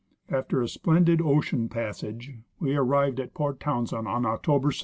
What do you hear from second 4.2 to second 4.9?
October 2.